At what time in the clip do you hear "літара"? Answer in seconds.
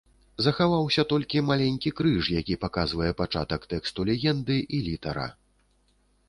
4.89-5.29